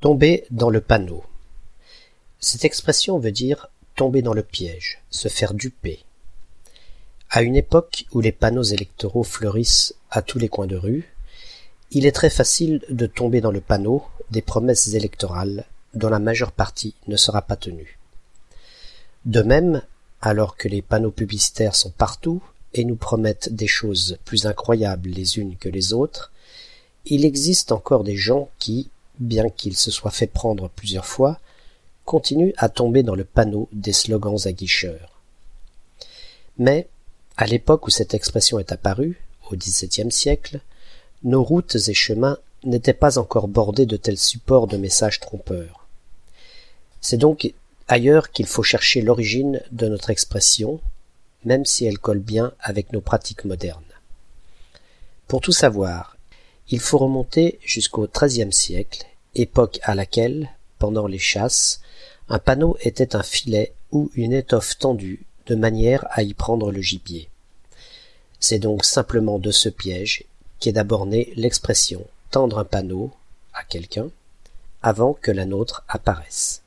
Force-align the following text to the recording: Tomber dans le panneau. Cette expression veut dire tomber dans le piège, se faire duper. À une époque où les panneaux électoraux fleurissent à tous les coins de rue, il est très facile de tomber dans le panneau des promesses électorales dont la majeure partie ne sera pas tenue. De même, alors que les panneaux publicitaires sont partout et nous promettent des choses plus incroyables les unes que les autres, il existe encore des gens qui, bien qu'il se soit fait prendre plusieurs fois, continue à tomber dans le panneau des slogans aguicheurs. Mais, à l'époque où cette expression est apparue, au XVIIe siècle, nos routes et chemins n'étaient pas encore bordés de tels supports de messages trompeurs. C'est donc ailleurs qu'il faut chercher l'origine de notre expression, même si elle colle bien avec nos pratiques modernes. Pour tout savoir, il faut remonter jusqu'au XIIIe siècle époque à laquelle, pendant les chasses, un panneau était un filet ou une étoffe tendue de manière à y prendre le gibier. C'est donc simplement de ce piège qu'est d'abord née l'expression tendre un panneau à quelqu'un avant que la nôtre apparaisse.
Tomber 0.00 0.46
dans 0.50 0.70
le 0.70 0.80
panneau. 0.80 1.22
Cette 2.38 2.64
expression 2.64 3.18
veut 3.18 3.32
dire 3.32 3.68
tomber 3.96 4.22
dans 4.22 4.32
le 4.32 4.42
piège, 4.42 5.02
se 5.10 5.28
faire 5.28 5.52
duper. 5.52 6.00
À 7.28 7.42
une 7.42 7.54
époque 7.54 8.06
où 8.12 8.22
les 8.22 8.32
panneaux 8.32 8.62
électoraux 8.62 9.24
fleurissent 9.24 9.94
à 10.10 10.22
tous 10.22 10.38
les 10.38 10.48
coins 10.48 10.66
de 10.66 10.76
rue, 10.76 11.12
il 11.90 12.06
est 12.06 12.12
très 12.12 12.30
facile 12.30 12.82
de 12.88 13.04
tomber 13.04 13.42
dans 13.42 13.50
le 13.50 13.60
panneau 13.60 14.02
des 14.30 14.40
promesses 14.40 14.94
électorales 14.94 15.66
dont 15.92 16.08
la 16.08 16.18
majeure 16.18 16.52
partie 16.52 16.94
ne 17.06 17.16
sera 17.16 17.42
pas 17.42 17.56
tenue. 17.56 17.98
De 19.26 19.42
même, 19.42 19.82
alors 20.22 20.56
que 20.56 20.68
les 20.68 20.80
panneaux 20.80 21.10
publicitaires 21.10 21.76
sont 21.76 21.90
partout 21.90 22.42
et 22.72 22.86
nous 22.86 22.96
promettent 22.96 23.52
des 23.52 23.66
choses 23.66 24.16
plus 24.24 24.46
incroyables 24.46 25.10
les 25.10 25.38
unes 25.38 25.56
que 25.58 25.68
les 25.68 25.92
autres, 25.92 26.32
il 27.04 27.26
existe 27.26 27.70
encore 27.70 28.02
des 28.02 28.16
gens 28.16 28.48
qui, 28.58 28.88
bien 29.20 29.50
qu'il 29.50 29.76
se 29.76 29.90
soit 29.90 30.10
fait 30.10 30.26
prendre 30.26 30.68
plusieurs 30.70 31.06
fois, 31.06 31.38
continue 32.04 32.52
à 32.56 32.68
tomber 32.68 33.02
dans 33.02 33.14
le 33.14 33.24
panneau 33.24 33.68
des 33.72 33.92
slogans 33.92 34.46
aguicheurs. 34.46 35.20
Mais, 36.58 36.88
à 37.36 37.46
l'époque 37.46 37.86
où 37.86 37.90
cette 37.90 38.14
expression 38.14 38.58
est 38.58 38.72
apparue, 38.72 39.20
au 39.50 39.56
XVIIe 39.56 40.10
siècle, 40.10 40.60
nos 41.22 41.44
routes 41.44 41.76
et 41.88 41.94
chemins 41.94 42.38
n'étaient 42.64 42.94
pas 42.94 43.18
encore 43.18 43.48
bordés 43.48 43.86
de 43.86 43.96
tels 43.96 44.18
supports 44.18 44.66
de 44.66 44.76
messages 44.76 45.20
trompeurs. 45.20 45.86
C'est 47.00 47.16
donc 47.16 47.52
ailleurs 47.88 48.30
qu'il 48.30 48.46
faut 48.46 48.62
chercher 48.62 49.02
l'origine 49.02 49.62
de 49.70 49.88
notre 49.88 50.10
expression, 50.10 50.80
même 51.44 51.64
si 51.64 51.84
elle 51.84 51.98
colle 51.98 52.18
bien 52.18 52.52
avec 52.60 52.92
nos 52.92 53.00
pratiques 53.00 53.44
modernes. 53.44 53.82
Pour 55.26 55.40
tout 55.40 55.52
savoir, 55.52 56.16
il 56.68 56.80
faut 56.80 56.98
remonter 56.98 57.58
jusqu'au 57.64 58.06
XIIIe 58.06 58.52
siècle 58.52 59.06
époque 59.34 59.78
à 59.82 59.94
laquelle, 59.94 60.50
pendant 60.78 61.06
les 61.06 61.18
chasses, 61.18 61.80
un 62.28 62.38
panneau 62.38 62.76
était 62.80 63.16
un 63.16 63.22
filet 63.22 63.72
ou 63.92 64.10
une 64.14 64.32
étoffe 64.32 64.78
tendue 64.78 65.24
de 65.46 65.54
manière 65.54 66.06
à 66.10 66.22
y 66.22 66.34
prendre 66.34 66.70
le 66.70 66.80
gibier. 66.80 67.28
C'est 68.38 68.58
donc 68.58 68.84
simplement 68.84 69.38
de 69.38 69.50
ce 69.50 69.68
piège 69.68 70.24
qu'est 70.58 70.72
d'abord 70.72 71.06
née 71.06 71.32
l'expression 71.36 72.06
tendre 72.30 72.58
un 72.58 72.64
panneau 72.64 73.10
à 73.52 73.64
quelqu'un 73.64 74.08
avant 74.82 75.14
que 75.14 75.30
la 75.30 75.44
nôtre 75.44 75.84
apparaisse. 75.88 76.62